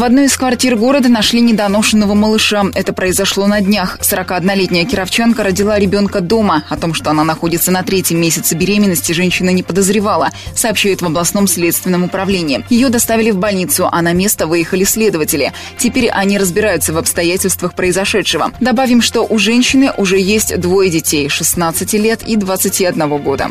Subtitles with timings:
[0.00, 2.64] В одной из квартир города нашли недоношенного малыша.
[2.74, 3.98] Это произошло на днях.
[4.00, 6.64] 41-летняя кировчанка родила ребенка дома.
[6.70, 11.46] О том, что она находится на третьем месяце беременности, женщина не подозревала, сообщает в областном
[11.46, 12.64] следственном управлении.
[12.70, 15.52] Ее доставили в больницу, а на место выехали следователи.
[15.76, 18.52] Теперь они разбираются в обстоятельствах произошедшего.
[18.58, 23.50] Добавим, что у женщины уже есть двое детей– 16 лет и 21 года.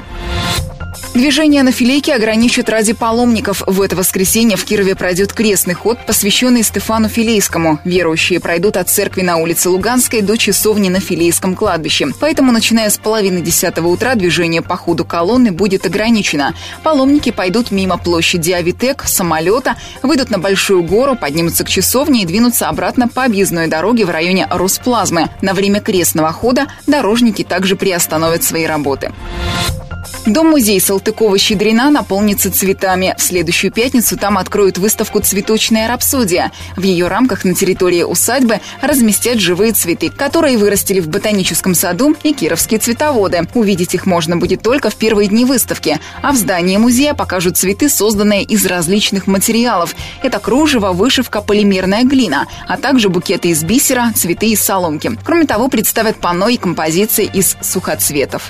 [1.16, 3.64] Движение на филейке ограничат ради паломников.
[3.66, 7.80] В это воскресенье в Кирове пройдет крестный ход, посвященный Стефану Филейскому.
[7.84, 12.10] Верующие пройдут от церкви на улице Луганской до часовни на Филейском кладбище.
[12.20, 16.54] Поэтому, начиная с половины десятого утра, движение по ходу колонны будет ограничено.
[16.84, 22.70] Паломники пойдут мимо площади Авитек, самолета, выйдут на Большую гору, поднимутся к часовне и двинутся
[22.70, 25.30] обратно по объездной дороге в районе Росплазмы.
[25.42, 29.12] На время крестного хода дорожники также приостановят свои работы.
[30.26, 33.16] Дом-музей Салтыкова-Щедрина наполнится цветами.
[33.18, 36.52] В следующую пятницу там откроют выставку «Цветочная рапсодия».
[36.76, 42.34] В ее рамках на территории усадьбы разместят живые цветы, которые вырастили в ботаническом саду и
[42.34, 43.48] кировские цветоводы.
[43.54, 46.00] Увидеть их можно будет только в первые дни выставки.
[46.22, 49.96] А в здании музея покажут цветы, созданные из различных материалов.
[50.22, 55.12] Это кружево, вышивка, полимерная глина, а также букеты из бисера, цветы из соломки.
[55.24, 58.50] Кроме того, представят панно и композиции из сухоцветов.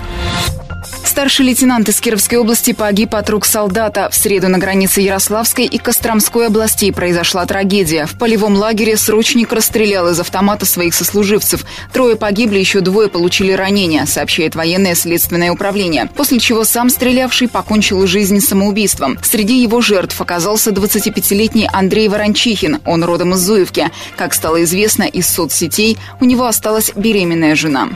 [1.20, 4.10] Старший лейтенант из Кировской области погиб от рук солдата.
[4.10, 8.06] В среду на границе Ярославской и Костромской областей произошла трагедия.
[8.06, 11.66] В полевом лагере срочник расстрелял из автомата своих сослуживцев.
[11.92, 16.10] Трое погибли, еще двое получили ранения, сообщает военное следственное управление.
[16.16, 19.20] После чего сам стрелявший покончил жизнь самоубийством.
[19.22, 22.80] Среди его жертв оказался 25-летний Андрей Ворончихин.
[22.86, 23.92] Он родом из Зуевки.
[24.16, 27.90] Как стало известно из соцсетей, у него осталась беременная жена.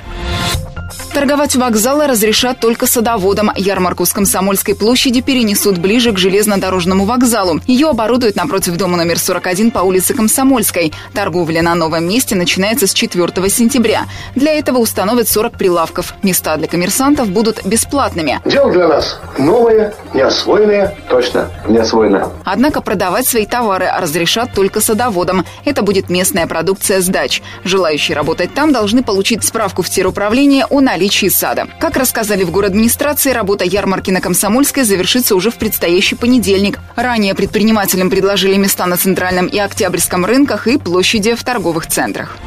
[1.13, 3.51] Торговать вокзалы разрешат только садоводам.
[3.55, 7.61] Ярмарку с Комсомольской площади перенесут ближе к железнодорожному вокзалу.
[7.67, 10.91] Ее оборудуют напротив дома номер 41 по улице Комсомольской.
[11.13, 14.05] Торговля на новом месте начинается с 4 сентября.
[14.33, 16.15] Для этого установят 40 прилавков.
[16.23, 18.41] Места для коммерсантов будут бесплатными.
[18.45, 22.29] Дело для нас новое, неосвоенное, точно неосвоенное.
[22.43, 25.45] Однако продавать свои товары разрешат только садоводам.
[25.63, 27.43] Это будет местная продукция с дач.
[27.63, 31.67] Желающие работать там должны получить справку в теруправление о наличии наличии сада.
[31.79, 36.79] Как рассказали в город администрации, работа ярмарки на Комсомольской завершится уже в предстоящий понедельник.
[36.95, 42.37] Ранее предпринимателям предложили места на Центральном и Октябрьском рынках и площади в торговых центрах.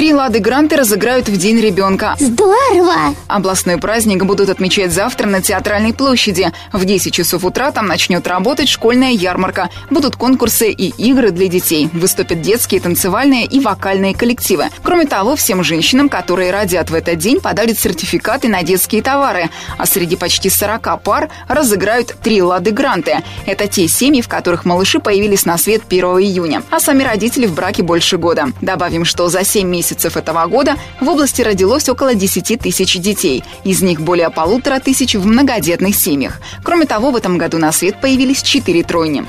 [0.00, 2.16] Три лады гранты разыграют в День ребенка.
[2.18, 3.14] Здорово!
[3.28, 6.50] Областной праздник будут отмечать завтра на Театральной площади.
[6.72, 9.68] В 10 часов утра там начнет работать школьная ярмарка.
[9.90, 11.90] Будут конкурсы и игры для детей.
[11.92, 14.68] Выступят детские, танцевальные и вокальные коллективы.
[14.82, 19.50] Кроме того, всем женщинам, которые родят в этот день, подарят сертификаты на детские товары.
[19.76, 23.18] А среди почти 40 пар разыграют три лады гранты.
[23.44, 26.62] Это те семьи, в которых малыши появились на свет 1 июня.
[26.70, 28.46] А сами родители в браке больше года.
[28.62, 33.42] Добавим, что за 7 месяцев месяцев этого года в области родилось около 10 тысяч детей.
[33.64, 36.40] Из них более полутора тысяч в многодетных семьях.
[36.62, 39.24] Кроме того, в этом году на свет появились четыре тройни.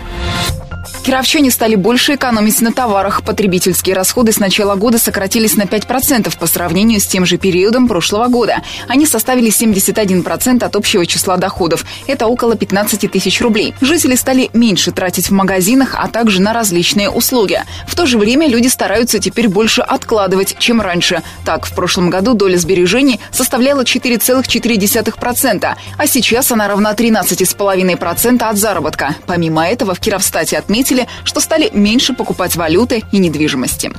[1.03, 3.23] Кировчане стали больше экономить на товарах.
[3.23, 8.27] Потребительские расходы с начала года сократились на 5% по сравнению с тем же периодом прошлого
[8.27, 8.61] года.
[8.87, 11.85] Они составили 71% от общего числа доходов.
[12.07, 13.73] Это около 15 тысяч рублей.
[13.81, 17.61] Жители стали меньше тратить в магазинах, а также на различные услуги.
[17.87, 21.23] В то же время люди стараются теперь больше откладывать, чем раньше.
[21.45, 29.15] Так, в прошлом году доля сбережений составляла 4,4%, а сейчас она равна 13,5% от заработка.
[29.25, 33.91] Помимо этого, в Кировстате отметили, отметили, что стали меньше покупать валюты и недвижимости.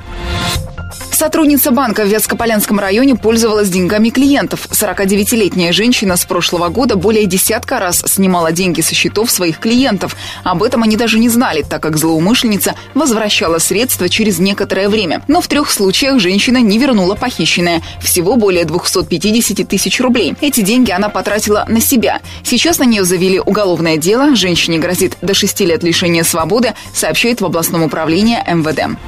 [1.22, 4.66] Сотрудница банка в Вятскополянском районе пользовалась деньгами клиентов.
[4.72, 10.16] 49-летняя женщина с прошлого года более десятка раз снимала деньги со счетов своих клиентов.
[10.42, 15.22] Об этом они даже не знали, так как злоумышленница возвращала средства через некоторое время.
[15.28, 17.82] Но в трех случаях женщина не вернула похищенное.
[18.00, 20.34] Всего более 250 тысяч рублей.
[20.40, 22.20] Эти деньги она потратила на себя.
[22.42, 24.34] Сейчас на нее завели уголовное дело.
[24.34, 28.98] Женщине грозит до 6 лет лишения свободы, сообщает в областном управлении МВД.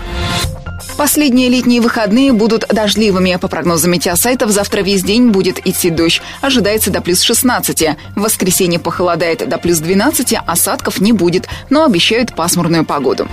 [0.96, 3.36] Последние летние выходные будут дождливыми.
[3.40, 6.22] По прогнозам метеосайтов, завтра весь день будет идти дождь.
[6.40, 7.96] Ожидается до плюс 16.
[8.14, 13.26] В воскресенье похолодает до плюс 12, осадков не будет, но обещают пасмурную погоду.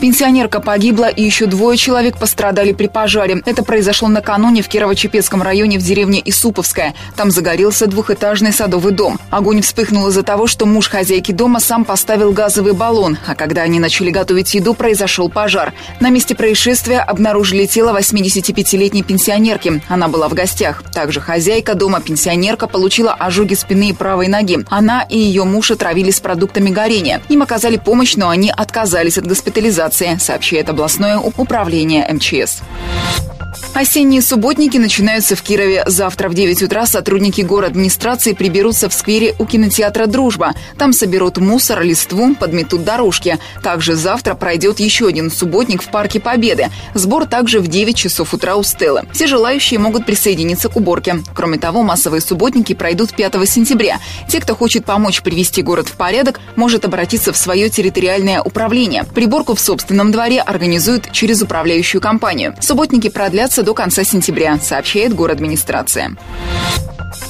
[0.00, 3.42] Пенсионерка погибла и еще двое человек пострадали при пожаре.
[3.46, 6.94] Это произошло накануне в Кирово-Чепецком районе в деревне Исуповская.
[7.16, 9.18] Там загорелся двухэтажный садовый дом.
[9.30, 13.80] Огонь вспыхнул из-за того, что муж хозяйки дома сам поставил газовый баллон, а когда они
[13.80, 15.72] начали готовить еду, произошел пожар.
[15.98, 19.80] На месте происшествия обнаружили тело 85-летней пенсионерки.
[19.88, 20.82] Она была в гостях.
[20.92, 24.58] Также хозяйка дома пенсионерка получила ожоги спины и правой ноги.
[24.68, 27.22] Она и ее муж отравились продуктами горения.
[27.28, 32.62] Им оказали помощь, но они отказались от госпитализации, сообщает областное управление МЧС.
[33.76, 35.84] Осенние субботники начинаются в Кирове.
[35.86, 40.54] Завтра в 9 утра сотрудники город администрации приберутся в сквере у кинотеатра «Дружба».
[40.78, 43.38] Там соберут мусор, листву, подметут дорожки.
[43.62, 46.70] Также завтра пройдет еще один субботник в Парке Победы.
[46.94, 49.02] Сбор также в 9 часов утра у Стеллы.
[49.12, 51.22] Все желающие могут присоединиться к уборке.
[51.34, 54.00] Кроме того, массовые субботники пройдут 5 сентября.
[54.26, 59.04] Те, кто хочет помочь привести город в порядок, может обратиться в свое территориальное управление.
[59.04, 62.56] Приборку в собственном дворе организуют через управляющую компанию.
[62.62, 66.16] Субботники продлятся до конца сентября, сообщает город администрация.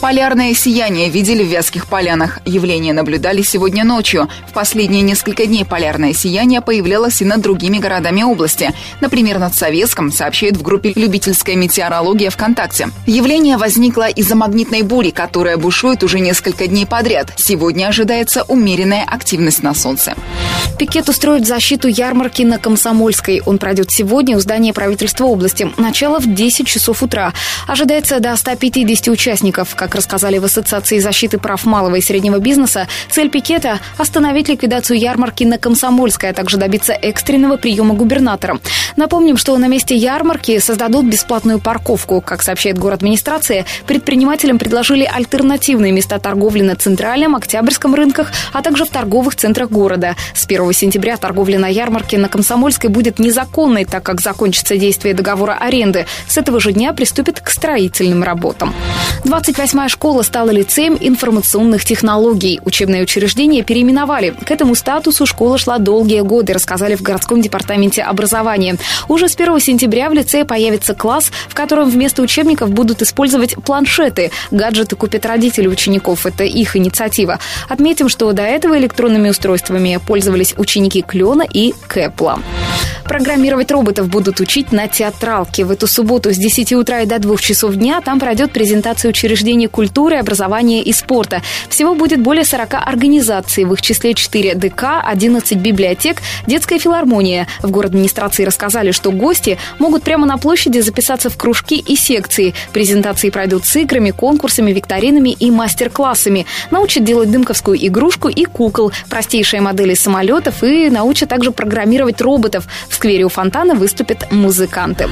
[0.01, 2.41] Полярное сияние видели в Вятских полянах.
[2.45, 4.29] Явление наблюдали сегодня ночью.
[4.47, 8.73] В последние несколько дней полярное сияние появлялось и над другими городами области.
[9.01, 12.91] Например, над Советском, сообщает в группе «Любительская метеорология ВКонтакте».
[13.07, 17.33] Явление возникло из-за магнитной бури, которая бушует уже несколько дней подряд.
[17.37, 20.15] Сегодня ожидается умеренная активность на Солнце.
[20.79, 23.41] Пикет устроит защиту ярмарки на Комсомольской.
[23.47, 25.73] Он пройдет сегодня у здания правительства области.
[25.79, 27.33] Начало в 10 часов утра.
[27.67, 29.75] Ожидается до 150 участников.
[29.75, 35.45] Как рассказали в Ассоциации защиты прав малого и среднего бизнеса, цель пикета– остановить ликвидацию ярмарки
[35.45, 38.59] на Комсомольской, а также добиться экстренного приема губернатора.
[38.97, 42.21] Напомним, что на месте ярмарки создадут бесплатную парковку.
[42.21, 48.85] Как сообщает город администрация, предпринимателям предложили альтернативные места торговли на Центральном, Октябрьском рынках, а также
[48.85, 50.17] в торговых центрах города.
[50.35, 55.57] С 1 сентября торговля на ярмарке на Комсомольской будет незаконной, так как закончится действие договора
[55.61, 56.07] аренды.
[56.27, 58.75] С этого же дня приступит к строительным работам.
[59.77, 62.61] 28-я школа стала лицеем информационных технологий.
[62.65, 64.31] Учебное учреждение переименовали.
[64.31, 68.77] К этому статусу школа шла долгие годы, рассказали в городском департаменте образования.
[69.09, 74.31] Уже с 1 сентября в лицее появится класс, в котором вместо учебников будут использовать планшеты.
[74.51, 76.27] Гаджеты купят родители учеников.
[76.27, 77.39] Это их инициатива.
[77.69, 82.41] Отметим, что до этого электронными устройствами пользовались ученики Клена и Кэпла.
[83.05, 85.65] Программировать роботов будут учить на театралке.
[85.65, 89.11] В эту субботу с 10 утра и до 2 часов дня там пройдет презентация
[89.67, 91.43] учреждений культуры, образования и спорта.
[91.69, 97.47] Всего будет более 40 организаций, в их числе 4 ДК, 11 библиотек, детская филармония.
[97.63, 102.55] В город администрации рассказали, что гости могут прямо на площади записаться в кружки и секции.
[102.73, 106.47] Презентации пройдут с играми, конкурсами, викторинами и мастер-классами.
[106.71, 112.67] Научат делать дымковскую игрушку и кукол, простейшие модели самолетов и научат также программировать роботов.
[112.89, 115.09] В сквере у фонтана выступят музыканты.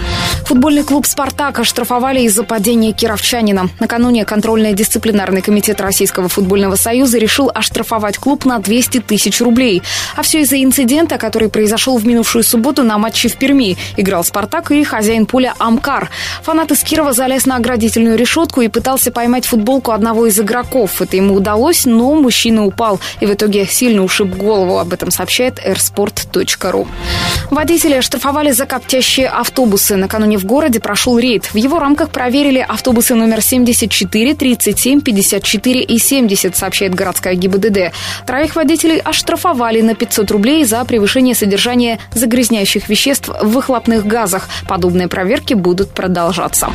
[0.47, 3.69] Футбольный клуб «Спартак» оштрафовали из-за падения кировчанина.
[3.81, 9.83] Накануне контрольно-дисциплинарный комитет Российского футбольного союза решил оштрафовать клуб на 200 тысяч рублей.
[10.17, 13.79] А все из-за инцидента, который произошел в минувшую субботу на матче в Перми.
[13.97, 16.11] Играл «Спартак» и хозяин поля Амкар.
[16.43, 21.01] Фанат из Кирова залез на оградительную решетку и пытался поймать футболку одного из игроков.
[21.01, 24.79] Это ему удалось, но мужчина упал и в итоге сильно ушиб голову.
[24.79, 26.87] Об этом сообщает airsport.ru.
[27.51, 29.97] Водителя штрафовали за коптящие автобусы.
[29.97, 31.47] Накануне в городе прошел рейд.
[31.47, 37.93] В его рамках проверили автобусы номер 74, 37, 54 и 70, сообщает городская ГИБДД.
[38.27, 44.49] Троих водителей оштрафовали на 500 рублей за превышение содержания загрязняющих веществ в выхлопных газах.
[44.69, 46.71] Подобные проверки будут продолжаться.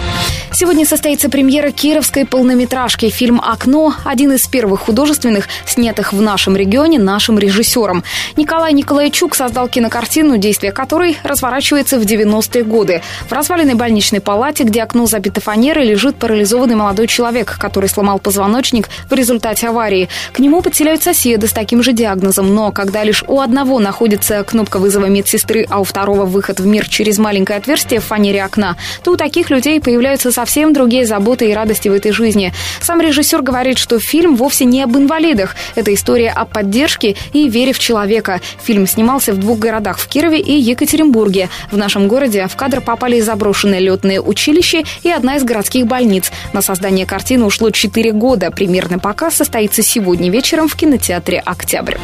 [0.51, 3.09] Сегодня состоится премьера кировской полнометражки.
[3.09, 8.03] Фильм «Окно»– один из первых художественных, снятых в нашем регионе нашим режиссером.
[8.35, 13.01] Николай Николайчук создал кинокартину, действие которой разворачивается в 90-е годы.
[13.27, 18.89] В разваленной больничной палате, где окно забито фанерой, лежит парализованный молодой человек, который сломал позвоночник
[19.09, 20.09] в результате аварии.
[20.33, 24.79] К нему подселяют соседи с таким же диагнозом, но когда лишь у одного находится кнопка
[24.79, 29.11] вызова медсестры, а у второго выход в мир через маленькое отверстие в фанере окна, то
[29.11, 32.53] у таких людей появляются совсем другие заботы и радости в этой жизни.
[32.81, 35.55] Сам режиссер говорит, что фильм вовсе не об инвалидах.
[35.75, 38.41] Это история о поддержке и вере в человека.
[38.63, 41.49] Фильм снимался в двух городах, в Кирове и Екатеринбурге.
[41.71, 46.31] В нашем городе в кадр попали заброшенное летное училище и одна из городских больниц.
[46.53, 48.51] На создание картины ушло 4 года.
[48.51, 51.97] Примерный показ состоится сегодня вечером в кинотеатре «Октябрь».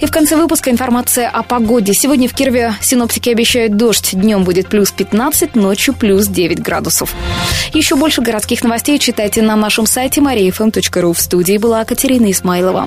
[0.00, 1.94] И в конце выпуска информация о погоде.
[1.94, 4.10] Сегодня в Кирове синоптики обещают дождь.
[4.12, 7.14] Днем будет плюс 15, ночью плюс 9 градусов.
[7.72, 11.12] Еще больше городских новостей читайте на нашем сайте mariafm.ru.
[11.14, 12.86] В студии была Катерина Исмайлова.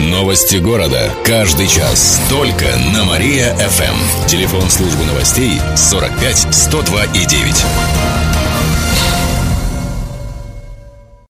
[0.00, 1.10] Новости города.
[1.24, 2.20] Каждый час.
[2.30, 4.26] Только на Мария-ФМ.
[4.28, 7.64] Телефон службы новостей 45 102 и 9.